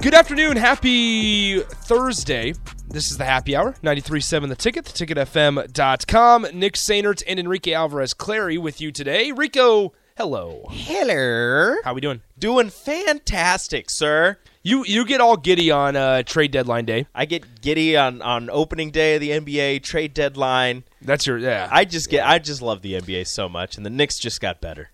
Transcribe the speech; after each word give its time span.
Good 0.00 0.14
afternoon. 0.14 0.56
Happy 0.56 1.58
Thursday. 1.58 2.54
This 2.86 3.10
is 3.10 3.18
the 3.18 3.24
happy 3.24 3.56
hour. 3.56 3.74
93.7 3.82 4.48
The 4.48 4.54
Ticket, 4.54 4.84
theticketfm.com. 4.84 6.46
Nick 6.54 6.74
Sainert 6.74 7.24
and 7.26 7.40
Enrique 7.40 7.72
Alvarez 7.72 8.14
Clary 8.14 8.58
with 8.58 8.80
you 8.80 8.92
today. 8.92 9.32
Rico, 9.32 9.92
hello. 10.16 10.66
Hello. 10.70 11.74
How 11.82 11.94
we 11.94 12.00
doing? 12.00 12.22
Doing 12.38 12.70
fantastic, 12.70 13.90
sir. 13.90 14.38
You 14.62 14.84
you 14.86 15.04
get 15.04 15.20
all 15.20 15.36
giddy 15.36 15.72
on 15.72 15.96
uh, 15.96 16.22
trade 16.22 16.52
deadline 16.52 16.84
day. 16.84 17.06
I 17.12 17.24
get 17.24 17.60
giddy 17.60 17.96
on, 17.96 18.22
on 18.22 18.50
opening 18.50 18.92
day 18.92 19.16
of 19.16 19.20
the 19.20 19.30
NBA 19.30 19.82
trade 19.82 20.14
deadline. 20.14 20.84
That's 21.02 21.26
your 21.26 21.38
yeah. 21.38 21.68
I 21.72 21.84
just 21.84 22.08
get 22.08 22.24
I 22.24 22.38
just 22.38 22.62
love 22.62 22.82
the 22.82 22.94
NBA 22.94 23.26
so 23.26 23.48
much, 23.48 23.76
and 23.76 23.84
the 23.84 23.90
Knicks 23.90 24.18
just 24.20 24.40
got 24.40 24.60
better. 24.60 24.90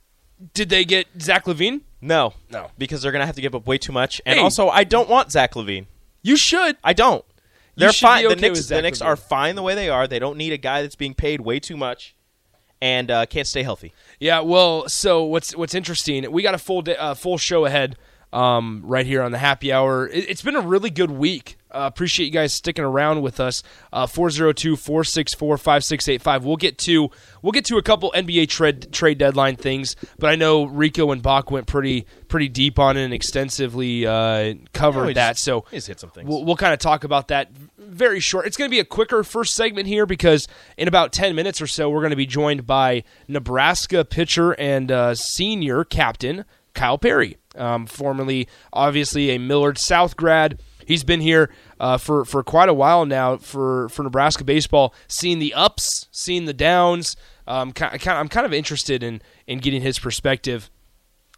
Did 0.52 0.68
they 0.68 0.84
get 0.84 1.06
Zach 1.20 1.44
LaVine? 1.46 1.80
No, 2.00 2.34
No. 2.50 2.70
because 2.76 3.00
they're 3.02 3.12
gonna 3.12 3.24
have 3.26 3.36
to 3.36 3.40
give 3.40 3.54
up 3.54 3.66
way 3.66 3.78
too 3.78 3.92
much, 3.92 4.20
and 4.26 4.38
Hey. 4.38 4.42
also 4.44 4.68
I 4.68 4.84
don't 4.84 5.08
want 5.08 5.32
Zach 5.32 5.54
LaVine. 5.54 5.86
You 6.22 6.36
should. 6.36 6.76
I 6.84 6.92
don't. 6.92 7.24
You 7.76 7.80
They're 7.80 7.92
should 7.92 8.06
fine. 8.06 8.22
be 8.22 8.28
the 8.28 8.32
okay 8.34 8.40
Knicks, 8.42 8.50
with 8.58 8.68
the 8.68 8.74
Zach 8.74 8.82
Knicks 8.82 9.00
Levine. 9.00 9.12
are 9.12 9.16
fine 9.16 9.54
the 9.56 9.62
way 9.62 9.74
they 9.74 9.88
are. 9.88 10.06
They 10.06 10.18
don't 10.18 10.36
need 10.36 10.52
a 10.52 10.58
guy 10.58 10.82
that's 10.82 10.96
being 10.96 11.14
paid 11.14 11.40
way 11.40 11.58
too 11.60 11.76
much, 11.76 12.14
and 12.80 13.10
uh, 13.10 13.26
can't 13.26 13.46
stay 13.46 13.62
healthy. 13.62 13.92
Yeah, 14.20 14.40
well, 14.40 14.88
so 14.88 15.24
what's 15.24 15.56
what's 15.56 15.74
interesting? 15.74 16.30
We 16.30 16.42
got 16.42 16.54
a 16.54 16.58
full 16.58 16.82
day, 16.82 16.96
uh, 16.96 17.14
full 17.14 17.38
show 17.38 17.64
ahead 17.64 17.96
um, 18.34 18.82
right 18.84 19.06
here 19.06 19.22
on 19.22 19.32
the 19.32 19.38
happy 19.38 19.72
hour. 19.72 20.06
It, 20.08 20.28
it's 20.28 20.42
been 20.42 20.56
a 20.56 20.60
really 20.60 20.90
good 20.90 21.10
week. 21.10 21.56
Uh, 21.70 21.88
appreciate 21.92 22.26
you 22.26 22.32
guys 22.32 22.52
sticking 22.52 22.84
around 22.84 23.22
with 23.22 23.40
us. 23.40 23.62
Uh, 23.92 24.06
402-464-5685. 24.06 26.42
We'll 26.42 26.56
get 26.56 26.78
to 26.78 27.10
we'll 27.42 27.52
get 27.52 27.64
to 27.66 27.76
a 27.78 27.82
couple 27.82 28.12
NBA 28.14 28.48
trade 28.48 28.92
trade 28.92 29.18
deadline 29.18 29.56
things, 29.56 29.96
but 30.18 30.30
I 30.30 30.36
know 30.36 30.64
Rico 30.64 31.10
and 31.10 31.22
Bach 31.22 31.50
went 31.50 31.66
pretty 31.66 32.06
pretty 32.28 32.48
deep 32.48 32.78
on 32.78 32.96
it 32.96 33.04
and 33.04 33.14
extensively 33.14 34.06
uh, 34.06 34.54
covered 34.72 35.06
we 35.06 35.12
that. 35.14 35.32
just- 35.32 35.44
So 35.44 35.64
just 35.70 35.86
hit 35.88 36.00
some 36.00 36.10
things. 36.10 36.28
We'll, 36.28 36.44
we'll 36.44 36.56
kind 36.56 36.72
of 36.72 36.78
talk 36.78 37.04
about 37.04 37.28
that 37.28 37.50
very 37.78 38.20
short. 38.20 38.46
It's 38.46 38.56
going 38.56 38.70
to 38.70 38.74
be 38.74 38.80
a 38.80 38.84
quicker 38.84 39.22
first 39.24 39.54
segment 39.54 39.86
here 39.86 40.06
because 40.06 40.48
in 40.76 40.88
about 40.88 41.12
10 41.12 41.34
minutes 41.34 41.60
or 41.60 41.66
so, 41.66 41.90
we're 41.90 42.00
going 42.00 42.10
to 42.10 42.16
be 42.16 42.26
joined 42.26 42.66
by 42.66 43.04
Nebraska 43.28 44.04
pitcher 44.04 44.52
and 44.52 44.90
uh, 44.90 45.14
senior 45.14 45.84
captain 45.84 46.44
Kyle 46.72 46.98
Perry, 46.98 47.36
um, 47.56 47.86
formerly, 47.86 48.48
obviously, 48.72 49.30
a 49.30 49.38
Millard 49.38 49.78
South 49.78 50.16
grad. 50.16 50.60
He's 50.86 51.04
been 51.04 51.20
here 51.20 51.50
uh, 51.80 51.96
for, 51.96 52.24
for 52.24 52.42
quite 52.42 52.68
a 52.68 52.74
while 52.74 53.06
now 53.06 53.38
for, 53.38 53.88
for 53.88 54.02
Nebraska 54.02 54.44
baseball, 54.44 54.94
seeing 55.08 55.38
the 55.38 55.54
ups, 55.54 56.08
seeing 56.10 56.44
the 56.44 56.52
downs. 56.52 57.16
Um, 57.46 57.72
ki- 57.72 57.98
ki- 57.98 58.10
I'm 58.10 58.28
kind 58.28 58.44
of 58.44 58.52
interested 58.52 59.02
in, 59.02 59.22
in 59.46 59.58
getting 59.60 59.80
his 59.82 59.98
perspective 59.98 60.70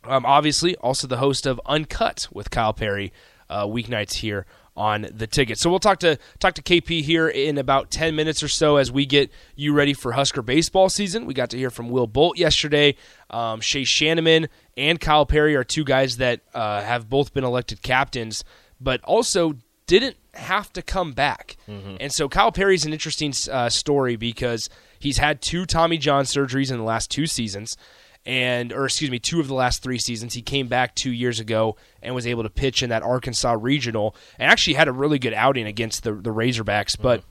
um, 0.09 0.25
obviously, 0.25 0.77
also 0.77 1.07
the 1.07 1.19
host 1.19 1.47
of 1.47 1.61
Uncut 1.67 2.29
with 2.33 2.51
Kyle 2.51 2.73
Perry, 2.73 3.13
uh, 3.51 3.67
weeknights 3.67 4.15
here 4.15 4.47
on 4.77 5.07
the 5.11 5.27
ticket. 5.27 5.59
So 5.59 5.71
we'll 5.71 5.79
talk 5.79 6.01
to 6.01 6.19
talk 6.39 6.55
to 6.55 6.63
KP 6.63 7.03
here 7.03 7.29
in 7.29 7.57
about 7.57 7.91
ten 7.91 8.15
minutes 8.15 8.43
or 8.43 8.49
so 8.49 8.77
as 8.77 8.93
we 8.93 9.07
get 9.07 9.31
you 9.55 9.73
ready 9.73 9.95
for 9.95 10.13
Husker 10.13 10.43
baseball 10.43 10.89
season. 10.89 11.27
We 11.27 11.35
got 11.35 11.51
to 11.51 11.59
hear 11.59 11.71
from 11.71 11.89
Will 11.89 12.07
Bolt 12.07 12.39
yesterday. 12.39 12.97
Um, 13.31 13.61
Shay 13.61 13.83
Schanaman 13.83 14.49
and 14.77 15.01
Kyle 15.01 15.27
Perry 15.27 15.57
are 15.57 15.65
two 15.65 15.85
guys 15.85 16.19
that 16.19 16.41
uh, 16.55 16.83
have 16.83 17.09
both 17.09 17.33
been 17.33 17.45
elected 17.45 17.83
captains, 17.83 18.45
but 18.81 19.03
also 19.05 19.55
didn't 19.87 20.17
have 20.35 20.73
to 20.75 20.83
come 20.83 21.13
back. 21.13 21.57
And 22.01 22.13
so 22.13 22.29
Kyle 22.29 22.53
Perry's 22.53 22.85
an 22.85 22.93
interesting 22.93 23.33
uh, 23.51 23.69
story 23.69 24.17
because 24.17 24.69
he's 24.99 25.19
had 25.19 25.41
two 25.41 25.65
Tommy 25.65 25.99
John 25.99 26.25
surgeries 26.25 26.71
in 26.71 26.79
the 26.79 26.85
last 26.85 27.11
two 27.11 27.27
seasons 27.27 27.77
and 28.27 28.73
or 28.73 28.85
excuse 28.87 29.11
me, 29.11 29.21
two 29.21 29.39
of 29.39 29.47
the 29.47 29.55
last 29.55 29.83
three 29.83 29.99
seasons. 29.99 30.35
He 30.35 30.43
came 30.43 30.67
back 30.67 30.95
two 30.95 31.13
years 31.13 31.39
ago 31.39 31.77
and 32.03 32.15
was 32.15 32.27
able 32.27 32.43
to 32.43 32.51
pitch 32.51 32.83
in 32.83 32.91
that 32.91 33.05
Arkansas 33.05 33.57
regional, 33.59 34.17
and 34.39 34.51
actually 34.51 34.75
had 34.75 34.89
a 34.89 34.93
really 34.93 35.19
good 35.19 35.33
outing 35.33 35.67
against 35.67 36.03
the 36.03 36.13
the 36.13 36.31
Razorbacks. 36.31 36.97
But 37.01 37.23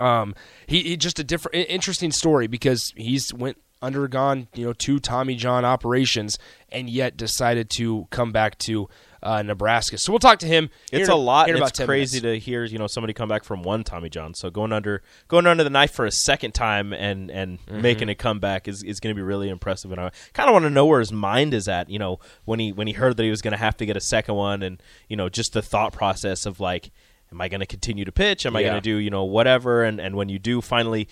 um, 0.00 0.34
he, 0.66 0.82
he 0.82 0.96
just 0.96 1.18
a 1.20 1.24
different, 1.24 1.68
interesting 1.68 2.10
story 2.10 2.48
because 2.48 2.92
he's 2.96 3.32
went 3.32 3.58
undergone 3.80 4.48
you 4.54 4.64
know 4.64 4.72
two 4.72 4.98
Tommy 4.98 5.34
John 5.36 5.64
operations 5.64 6.38
and 6.70 6.90
yet 6.90 7.16
decided 7.16 7.70
to 7.70 8.06
come 8.10 8.32
back 8.32 8.58
to 8.58 8.88
uh, 9.20 9.42
Nebraska. 9.42 9.98
So 9.98 10.12
we'll 10.12 10.20
talk 10.20 10.38
to 10.40 10.46
him. 10.46 10.70
It's 10.92 11.08
in 11.08 11.12
a 11.12 11.16
lot. 11.16 11.48
it's 11.50 11.72
10 11.72 11.86
crazy 11.86 12.20
minutes. 12.20 12.44
to 12.44 12.50
hear 12.50 12.64
you 12.64 12.78
know 12.78 12.86
somebody 12.86 13.12
come 13.12 13.28
back 13.28 13.42
from 13.44 13.62
one 13.62 13.82
Tommy 13.84 14.08
John. 14.08 14.32
So 14.34 14.48
going 14.50 14.72
under 14.72 15.02
going 15.26 15.46
under 15.46 15.64
the 15.64 15.70
knife 15.70 15.92
for 15.92 16.06
a 16.06 16.10
second 16.12 16.52
time 16.52 16.92
and 16.92 17.30
and 17.30 17.58
Mm-hmm. 17.68 17.82
making 17.82 18.08
a 18.08 18.14
comeback 18.14 18.66
is, 18.68 18.82
is 18.82 19.00
going 19.00 19.14
to 19.14 19.16
be 19.18 19.22
really 19.22 19.48
impressive. 19.48 19.90
And 19.92 20.00
I 20.00 20.10
kind 20.32 20.48
of 20.48 20.52
want 20.52 20.64
to 20.64 20.70
know 20.70 20.86
where 20.86 21.00
his 21.00 21.12
mind 21.12 21.52
is 21.54 21.66
at. 21.68 21.90
You 21.90 21.98
know 21.98 22.20
when 22.44 22.58
he 22.60 22.72
when 22.72 22.86
he 22.86 22.92
heard 22.92 23.16
that 23.16 23.22
he 23.24 23.30
was 23.30 23.42
going 23.42 23.52
to 23.52 23.58
have 23.58 23.76
to 23.78 23.86
get 23.86 23.96
a 23.96 24.00
second 24.00 24.34
one, 24.36 24.62
and 24.62 24.80
you 25.08 25.16
know 25.16 25.28
just 25.28 25.52
the 25.52 25.62
thought 25.62 25.92
process 25.92 26.46
of 26.46 26.60
like, 26.60 26.90
am 27.32 27.40
I 27.40 27.48
going 27.48 27.60
to 27.60 27.66
continue 27.66 28.04
to 28.04 28.12
pitch? 28.12 28.46
Am 28.46 28.54
I 28.56 28.60
Yeah. 28.60 28.68
going 28.70 28.82
to 28.82 28.84
do 28.90 28.96
you 28.96 29.10
know 29.10 29.24
whatever? 29.24 29.82
And 29.84 30.00
and 30.00 30.14
when 30.16 30.28
you 30.28 30.38
do 30.38 30.60
finally 30.60 31.08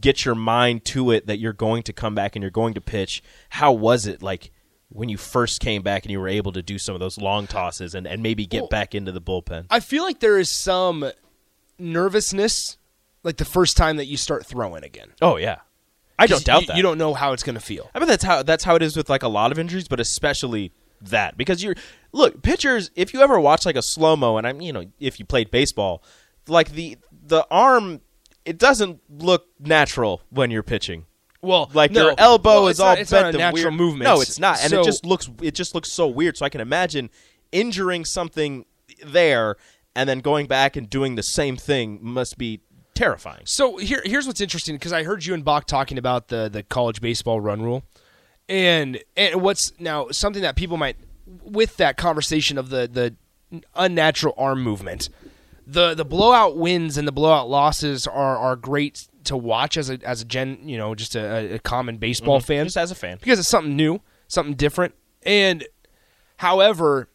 get 0.00 0.24
your 0.24 0.34
mind 0.34 0.84
to 0.86 1.10
it 1.10 1.26
that 1.26 1.38
you're 1.38 1.52
going 1.52 1.82
to 1.84 1.92
come 1.92 2.14
back 2.14 2.36
and 2.36 2.42
you're 2.42 2.50
going 2.50 2.74
to 2.74 2.80
pitch, 2.80 3.22
how 3.50 3.72
was 3.72 4.06
it 4.06 4.22
like? 4.22 4.50
When 4.92 5.08
you 5.08 5.18
first 5.18 5.60
came 5.60 5.82
back 5.82 6.02
and 6.04 6.10
you 6.10 6.18
were 6.18 6.26
able 6.26 6.50
to 6.50 6.62
do 6.62 6.76
some 6.76 6.96
of 6.96 7.00
those 7.00 7.16
long 7.16 7.46
tosses 7.46 7.94
and, 7.94 8.08
and 8.08 8.24
maybe 8.24 8.44
get 8.44 8.62
Well, 8.62 8.68
back 8.70 8.92
into 8.92 9.12
the 9.12 9.20
bullpen. 9.20 9.66
I 9.70 9.78
feel 9.78 10.02
like 10.02 10.18
there 10.18 10.36
is 10.36 10.50
some 10.50 11.12
nervousness, 11.78 12.76
like 13.22 13.36
the 13.36 13.44
first 13.44 13.76
time 13.76 13.96
that 13.96 14.06
you 14.06 14.16
start 14.16 14.46
throwing 14.46 14.84
again. 14.84 15.12
Oh 15.22 15.36
yeah, 15.36 15.58
I 16.18 16.26
don't 16.26 16.44
doubt 16.44 16.62
you, 16.62 16.66
that. 16.68 16.76
You 16.76 16.82
don't 16.82 16.98
know 16.98 17.14
how 17.14 17.32
it's 17.32 17.42
going 17.42 17.54
to 17.54 17.60
feel. 17.60 17.90
I 17.94 17.98
mean 17.98 18.08
that's 18.08 18.24
how 18.24 18.42
that's 18.42 18.64
how 18.64 18.74
it 18.76 18.82
is 18.82 18.96
with 18.96 19.08
like 19.08 19.22
a 19.22 19.28
lot 19.28 19.52
of 19.52 19.58
injuries, 19.58 19.88
but 19.88 20.00
especially 20.00 20.72
that 21.02 21.36
because 21.36 21.62
you're 21.62 21.76
look 22.12 22.42
pitchers. 22.42 22.90
If 22.94 23.14
you 23.14 23.20
ever 23.20 23.38
watch 23.40 23.64
like 23.64 23.76
a 23.76 23.82
slow 23.82 24.16
mo, 24.16 24.36
and 24.36 24.46
I'm 24.46 24.60
you 24.60 24.72
know 24.72 24.84
if 24.98 25.18
you 25.18 25.24
played 25.24 25.50
baseball, 25.50 26.02
like 26.48 26.72
the 26.72 26.98
the 27.26 27.46
arm, 27.50 28.00
it 28.50 28.58
doesn't 28.58 29.00
look 29.08 29.46
natural 29.58 30.22
when 30.30 30.50
you're 30.50 30.62
pitching. 30.74 31.06
Well, 31.42 31.70
Like 31.72 31.90
no, 31.92 32.06
your 32.08 32.14
elbow 32.18 32.50
well, 32.62 32.68
is 32.68 32.80
all 32.80 32.90
not, 32.90 32.98
it's 32.98 33.10
bent 33.10 33.32
not 33.32 33.38
natural 33.38 33.64
weird. 33.70 33.74
movement. 33.74 34.04
No, 34.10 34.20
it's 34.20 34.38
not, 34.38 34.60
and 34.62 34.70
So- 34.70 34.80
it 34.80 34.84
just 34.84 35.06
looks 35.06 35.30
it 35.40 35.54
just 35.54 35.74
looks 35.74 35.90
so 35.90 36.06
weird. 36.06 36.36
So 36.36 36.44
I 36.44 36.48
can 36.50 36.60
imagine 36.60 37.08
injuring 37.52 38.04
something 38.04 38.66
there 39.04 39.56
and 39.96 40.08
then 40.08 40.20
going 40.20 40.46
back 40.46 40.76
and 40.76 40.88
doing 40.90 41.14
the 41.14 41.22
same 41.22 41.56
thing 41.56 41.98
must 42.02 42.36
be 42.38 42.60
terrifying. 42.94 43.42
So 43.46 43.78
here, 43.78 44.02
here's 44.04 44.26
what's 44.26 44.40
interesting 44.40 44.74
because 44.76 44.92
I 44.92 45.02
heard 45.04 45.24
you 45.24 45.32
and 45.34 45.44
Bach 45.44 45.64
talking 45.66 45.96
about 45.98 46.28
the 46.28 46.48
the 46.50 46.62
college 46.62 47.00
baseball 47.00 47.40
run 47.40 47.62
rule, 47.62 47.82
and 48.48 48.98
and 49.16 49.40
what's 49.40 49.72
now 49.78 50.08
something 50.10 50.42
that 50.42 50.56
people 50.56 50.76
might 50.76 50.96
with 51.42 51.76
that 51.78 51.96
conversation 51.96 52.58
of 52.58 52.68
the 52.70 52.86
the 52.86 53.62
unnatural 53.74 54.34
arm 54.36 54.62
movement, 54.62 55.08
the 55.70 55.94
the 55.94 56.04
blowout 56.04 56.56
wins 56.56 56.96
and 56.96 57.06
the 57.06 57.12
blowout 57.12 57.48
losses 57.48 58.06
are 58.06 58.36
are 58.36 58.56
great 58.56 59.08
to 59.24 59.36
watch 59.36 59.76
as 59.76 59.90
a 59.90 59.98
as 60.04 60.22
a 60.22 60.24
gen 60.24 60.58
you 60.64 60.76
know 60.76 60.94
just 60.94 61.14
a, 61.14 61.54
a 61.54 61.58
common 61.60 61.96
baseball 61.98 62.40
mhm. 62.40 62.44
fan 62.44 62.64
Just 62.66 62.76
as 62.76 62.90
a 62.90 62.94
fan. 62.94 63.18
because 63.20 63.38
it's 63.38 63.48
something 63.48 63.76
new, 63.76 64.00
something 64.28 64.54
different. 64.54 64.94
And 65.22 65.66
however, 66.38 67.08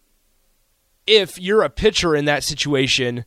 if 1.08 1.40
you're 1.40 1.64
a 1.64 1.70
pitcher 1.70 2.16
in 2.16 2.26
that 2.26 2.44
situation, 2.44 3.26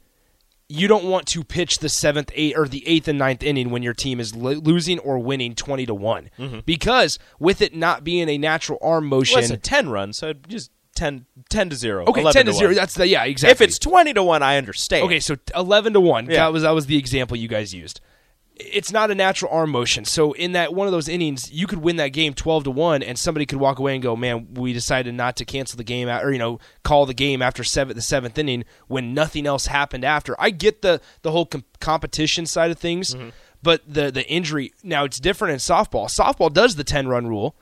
you 0.69 0.87
don't 0.89 1.05
want 1.05 1.27
to 1.29 1.43
pitch 1.45 1.79
the 1.79 1.89
seventh, 1.89 2.31
eight, 2.35 2.57
or 2.57 2.69
the 2.69 2.87
eighth 2.87 3.09
and 3.09 3.19
ninth 3.19 3.43
inning 3.43 3.71
when 3.71 3.83
your 3.83 3.95
team 3.95 4.21
is 4.21 4.35
lo- 4.35 4.53
losing 4.53 4.99
or 5.01 5.19
winning 5.19 5.55
twenty 5.55 5.85
to 5.87 5.95
one, 5.95 6.31
mm-hmm. 6.39 6.61
because 6.65 7.19
with 7.39 7.61
it 7.61 7.75
not 7.75 8.05
being 8.05 8.29
a 8.29 8.39
natural 8.39 8.79
arm 8.81 9.07
motion, 9.07 9.37
Well, 9.37 9.45
it's 9.45 9.53
a 9.53 9.57
ten 9.57 9.89
run, 9.89 10.13
so 10.13 10.33
just 10.33 10.71
10, 10.99 11.27
10 11.49 11.71
to 11.71 11.77
zero. 11.77 12.05
okay, 12.06 12.23
11 12.23 12.33
ten 12.33 12.47
to 12.47 12.59
zero. 12.59 12.75
That's 12.75 12.95
the 12.95 13.06
yeah, 13.06 13.25
exactly. 13.25 13.53
If 13.53 13.61
it's 13.61 13.79
twenty 13.79 14.12
to 14.15 14.23
one, 14.23 14.43
I 14.43 14.56
understand. 14.56 15.05
Okay, 15.05 15.21
so 15.21 15.37
eleven 15.55 15.93
to 15.93 16.00
one. 16.00 16.27
Yeah. 16.27 16.37
That 16.37 16.53
was 16.53 16.62
that 16.62 16.73
was 16.73 16.87
the 16.87 16.97
example 16.97 17.37
you 17.37 17.47
guys 17.47 17.73
used. 17.73 18.00
It's 18.56 18.91
not 18.91 19.12
a 19.12 19.15
natural 19.15 19.53
arm 19.53 19.71
motion. 19.71 20.05
So 20.05 20.33
in 20.33 20.50
that 20.53 20.75
one 20.75 20.89
of 20.89 20.93
those 20.93 21.09
innings, 21.09 21.53
you 21.53 21.69
could 21.69 21.79
win 21.79 21.95
that 21.97 22.09
game 22.09 22.35
twelve 22.35 22.65
to 22.65 22.73
one, 22.73 23.05
and 23.05 23.17
somebody 23.17 23.47
could 23.47 23.59
walk 23.59 23.79
away 23.79 23.95
and 23.95 24.03
go, 24.03 24.17
"Man, 24.17 24.55
we 24.55 24.73
decided 24.73 25.15
not 25.15 25.37
to 25.37 25.45
cancel 25.45 25.77
the 25.77 25.85
game, 25.85 26.09
out, 26.09 26.25
or 26.25 26.33
you 26.33 26.41
know, 26.41 26.59
call 26.83 27.06
the 27.06 27.15
game 27.15 27.41
after 27.43 27.62
seven, 27.62 27.95
the 27.95 28.03
seventh 28.03 28.37
inning 28.37 28.65
when 28.89 29.15
nothing 29.15 29.47
else 29.47 29.67
happened 29.67 30.05
after." 30.05 30.35
I 30.41 30.50
get 30.50 30.83
the 30.83 31.00
the 31.23 31.31
whole 31.31 31.47
com- 31.47 31.65
competition 31.81 32.45
side 32.45 32.73
of 32.73 32.79
things, 32.79 33.15
mm-hmm. 33.15 33.29
but 33.62 33.83
the 33.87 34.11
the 34.11 34.29
injury 34.29 34.73
now 34.83 35.05
it's 35.05 35.21
different 35.21 35.53
in 35.53 35.59
softball. 35.59 36.06
Softball 36.06 36.53
does 36.53 36.75
the 36.75 36.85
10 36.85 37.06
run 37.06 37.29
rule, 37.29 37.55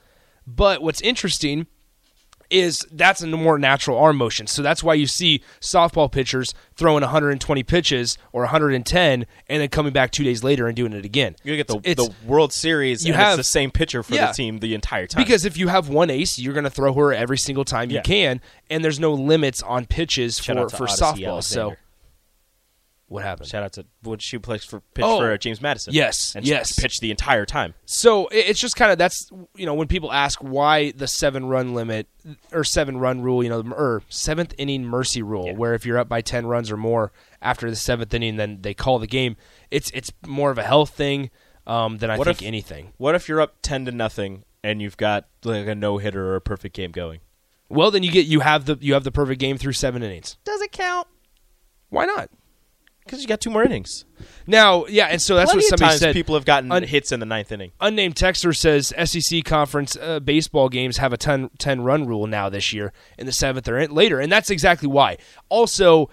but 0.47 0.81
what's 0.81 1.01
interesting 1.01 1.67
is 2.49 2.85
that's 2.91 3.21
a 3.21 3.27
more 3.27 3.59
natural 3.59 3.97
arm 3.97 4.17
motion. 4.17 4.47
So 4.47 4.61
that's 4.61 4.81
why 4.83 4.93
you 4.93 5.05
see 5.07 5.41
softball 5.59 6.11
pitchers 6.11 6.53
throwing 6.75 7.01
120 7.01 7.63
pitches 7.63 8.17
or 8.31 8.41
110 8.43 9.25
and 9.49 9.61
then 9.61 9.67
coming 9.69 9.91
back 9.93 10.11
2 10.11 10.23
days 10.23 10.43
later 10.43 10.67
and 10.67 10.75
doing 10.75 10.93
it 10.93 11.03
again. 11.05 11.35
You 11.43 11.55
get 11.55 11.67
the, 11.67 11.77
It's- 11.83 11.95
the 12.07 12.13
World 12.25 12.53
Series. 12.53 13.05
you 13.05 13.13
and 13.13 13.21
have- 13.21 13.39
it's 13.39 13.47
the 13.49 13.51
same 13.51 13.71
pitcher 13.71 14.03
for 14.03 14.15
Yeah. 14.15 14.27
the 14.27 14.33
team 14.33 14.59
the 14.59 14.73
entire 14.73 15.07
time. 15.07 15.21
because 15.23 15.45
if 15.45 15.57
you 15.57 15.67
have 15.67 15.89
one 15.89 16.09
ace, 16.09 16.39
you're 16.39 16.53
going 16.53 16.63
to 16.63 16.69
throw 16.69 16.93
her 16.93 17.13
every 17.13 17.37
single 17.37 17.65
time 17.65 17.89
you 17.89 17.97
Yeah. 17.97 18.01
can 18.03 18.41
and 18.69 18.83
there's 18.83 18.99
no 18.99 19.13
limits 19.13 19.61
on 19.63 19.85
pitches 19.85 20.37
Shout 20.37 20.71
for 20.71 20.77
for 20.77 20.85
Odicci 20.87 20.99
softball. 21.25 21.43
So 21.43 21.61
Alexander. 21.61 21.77
What 23.07 23.23
happened? 23.23 23.47
shout 23.49 23.63
out 23.63 23.73
to 23.73 23.85
when 24.03 24.19
she 24.19 24.37
plays 24.37 24.63
for 24.63 24.81
pitch 24.93 25.05
Oh. 25.05 25.19
for 25.19 25.31
uh, 25.31 25.37
James 25.37 25.61
Madison. 25.61 25.93
Yes, 25.93 26.35
and 26.35 26.45
she 26.45 26.51
yes. 26.51 26.77
pitched 26.77 27.01
the 27.01 27.11
entire 27.11 27.45
time. 27.45 27.73
So 27.85 28.27
it's 28.31 28.59
just 28.59 28.75
kind 28.75 28.91
of 28.91 28.97
that's 28.97 29.29
you 29.55 29.65
know 29.65 29.73
when 29.73 29.87
people 29.87 30.11
ask 30.11 30.39
why 30.39 30.91
the 30.91 31.07
seven 31.07 31.45
run 31.47 31.73
limit 31.73 32.07
or 32.51 32.63
seven 32.63 32.97
run 32.97 33.21
rule, 33.21 33.43
you 33.43 33.49
know, 33.49 33.61
or 33.71 34.03
seventh 34.09 34.53
inning 34.57 34.83
mercy 34.85 35.21
rule, 35.21 35.55
where 35.55 35.73
if 35.73 35.85
you're 35.85 35.97
up 35.97 36.09
by 36.09 36.21
ten 36.21 36.45
runs 36.47 36.69
or 36.71 36.77
more 36.77 37.11
after 37.41 37.69
the 37.69 37.75
seventh 37.75 38.13
inning, 38.13 38.35
then 38.35 38.59
they 38.61 38.73
call 38.73 38.99
the 38.99 39.07
game. 39.07 39.37
It's 39.71 39.89
it's 39.91 40.11
more 40.25 40.51
of 40.51 40.57
a 40.57 40.63
health 40.63 40.89
thing 40.91 41.29
um, 41.65 41.97
than 41.99 42.09
I 42.09 42.17
What 42.17 42.25
think 42.25 42.41
if- 42.41 42.47
anything. 42.47 42.93
What 42.97 43.15
if 43.15 43.29
you're 43.29 43.41
up 43.41 43.55
ten 43.61 43.85
to 43.85 43.91
nothing 43.91 44.43
and 44.63 44.81
you've 44.81 44.97
got 44.97 45.27
like 45.45 45.67
a 45.67 45.75
no 45.75 45.97
hitter 45.97 46.27
or 46.31 46.35
a 46.35 46.41
perfect 46.41 46.75
game 46.75 46.91
going? 46.91 47.19
Well, 47.69 47.91
then 47.91 48.03
you 48.03 48.11
get 48.11 48.25
you 48.25 48.41
have 48.41 48.65
the 48.65 48.77
you 48.81 48.93
have 48.93 49.03
the 49.05 49.11
perfect 49.11 49.39
game 49.39 49.57
through 49.57 49.73
seven 49.73 50.03
innings. 50.03 50.37
Does 50.43 50.61
it 50.61 50.71
count? 50.73 51.07
Why 51.89 52.05
not? 52.05 52.29
Because 53.07 53.21
you 53.21 53.27
got 53.27 53.41
two 53.41 53.49
more 53.49 53.63
innings. 53.63 54.05
Now, 54.45 54.85
yeah, 54.85 55.05
and 55.07 55.21
so 55.21 55.35
that's 55.35 55.51
Plenty 55.51 55.65
what 55.65 55.79
somebody 55.79 55.97
said. 55.97 56.13
people 56.13 56.35
have 56.35 56.45
gotten 56.45 56.71
Un- 56.71 56.83
hits 56.83 57.11
in 57.11 57.19
the 57.19 57.25
ninth 57.25 57.51
inning. 57.51 57.71
unnamed 57.81 58.15
texter 58.15 58.55
says 58.55 58.93
SEC 59.09 59.43
conference 59.43 59.95
uh, 59.95 60.19
baseball 60.19 60.69
games 60.69 60.97
have 60.97 61.13
a 61.13 61.17
10, 61.17 61.49
10 61.57 61.81
run 61.81 62.05
rule 62.05 62.27
now 62.27 62.49
this 62.49 62.71
year 62.73 62.93
in 63.17 63.25
the 63.25 63.31
seventh 63.31 63.67
or 63.67 63.87
later, 63.87 64.19
and 64.19 64.31
that's 64.31 64.49
exactly 64.49 64.87
why. 64.87 65.17
Also, 65.49 66.09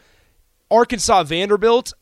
Arkansas 0.70 1.24
Vanderbilt, 1.24 1.92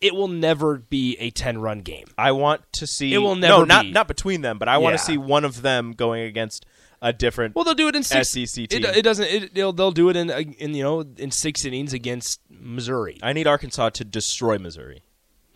it 0.00 0.14
will 0.14 0.28
never 0.28 0.78
be 0.78 1.16
a 1.18 1.30
ten 1.30 1.58
run 1.58 1.80
game. 1.80 2.06
I 2.18 2.32
want 2.32 2.60
to 2.74 2.86
see. 2.86 3.12
It 3.14 3.18
will 3.18 3.34
no, 3.34 3.48
never 3.48 3.66
not 3.66 3.82
be. 3.84 3.92
not 3.92 4.08
between 4.08 4.42
them, 4.42 4.58
but 4.58 4.68
I 4.68 4.78
want 4.78 4.94
to 4.94 5.02
see 5.02 5.16
one 5.16 5.44
of 5.44 5.62
them 5.62 5.92
going 5.92 6.22
against 6.24 6.66
a 7.02 7.12
different. 7.12 7.54
Well, 7.54 7.64
they'll 7.64 7.74
do 7.74 7.88
it 7.88 7.96
in 7.96 8.02
six. 8.02 8.30
SEC 8.30 8.64
It, 8.64 8.70
team. 8.70 8.84
it 8.84 9.02
doesn't. 9.02 9.26
It, 9.26 9.54
they'll 9.54 9.72
they'll 9.72 9.92
do 9.92 10.08
it 10.08 10.16
in 10.16 10.30
in 10.30 10.74
you 10.74 10.82
know 10.82 11.04
in 11.16 11.30
six 11.30 11.64
innings 11.64 11.92
against 11.92 12.40
Missouri. 12.50 13.18
I 13.22 13.32
need 13.32 13.46
Arkansas 13.46 13.90
to 13.90 14.04
destroy 14.04 14.58
Missouri. 14.58 15.02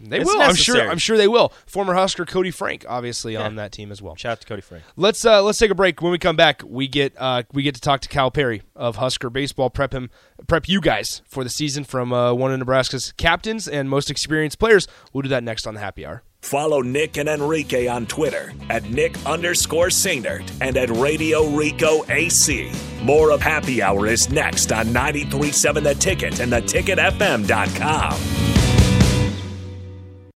They 0.02 0.20
It's 0.20 0.32
will. 0.32 0.40
I'm 0.40 0.54
sure. 0.54 0.80
I'm 0.90 0.96
sure 0.96 1.18
they 1.18 1.28
will. 1.28 1.52
Former 1.66 1.92
Husker 1.92 2.24
Cody 2.24 2.50
Frank, 2.50 2.86
obviously 2.88 3.36
on 3.36 3.56
that 3.56 3.70
team 3.70 3.92
as 3.92 4.00
well. 4.00 4.16
Shout 4.16 4.32
out 4.32 4.40
to 4.40 4.46
Cody 4.46 4.62
Frank. 4.62 4.82
Let's 4.96 5.26
uh, 5.26 5.42
let's 5.42 5.58
take 5.58 5.70
a 5.70 5.74
break. 5.74 6.00
When 6.00 6.10
we 6.10 6.18
come 6.18 6.36
back, 6.36 6.62
we 6.64 6.88
get 6.88 7.12
uh, 7.18 7.42
we 7.52 7.62
get 7.62 7.74
to 7.74 7.82
talk 7.82 8.00
to 8.00 8.08
Cal 8.08 8.30
Perry 8.30 8.62
of 8.74 8.96
Husker 8.96 9.28
baseball. 9.28 9.68
Prep 9.68 9.92
him, 9.92 10.08
prep 10.46 10.68
you 10.70 10.80
guys 10.80 11.20
for 11.28 11.44
the 11.44 11.50
season 11.50 11.84
from 11.84 12.14
uh, 12.14 12.32
one 12.32 12.50
of 12.50 12.58
Nebraska's 12.58 13.12
captains 13.18 13.68
and 13.68 13.90
most 13.90 14.10
experienced 14.10 14.58
players. 14.58 14.88
We'll 15.12 15.20
do 15.22 15.28
that 15.28 15.44
next 15.44 15.66
on 15.66 15.74
the 15.74 15.80
Happy 15.80 16.06
Hour. 16.06 16.22
Follow 16.40 16.80
Nick 16.80 17.16
and 17.16 17.28
Enrique 17.28 17.86
on 17.86 18.06
Twitter 18.06 18.52
at 18.70 18.84
Nick 18.90 19.14
underscore 19.26 19.88
Sainert 19.88 20.50
and 20.60 20.76
at 20.76 20.90
Radio 20.90 21.46
Rico 21.48 22.04
AC. 22.08 22.72
More 23.02 23.30
of 23.30 23.40
Happy 23.40 23.82
Hour 23.82 24.06
is 24.06 24.30
next 24.30 24.72
on 24.72 24.92
937 24.92 25.84
The 25.84 25.94
Ticket 25.94 26.40
and 26.40 26.52
theticketfm.com. 26.52 28.39